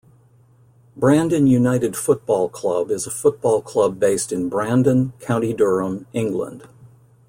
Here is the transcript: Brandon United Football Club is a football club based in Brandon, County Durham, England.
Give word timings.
Brandon 0.97 1.45
United 1.45 1.95
Football 1.95 2.49
Club 2.49 2.89
is 2.89 3.05
a 3.05 3.11
football 3.11 3.61
club 3.61 3.99
based 3.99 4.31
in 4.31 4.49
Brandon, 4.49 5.13
County 5.19 5.53
Durham, 5.53 6.07
England. 6.11 6.67